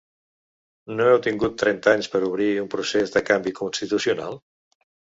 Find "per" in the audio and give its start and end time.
2.15-2.23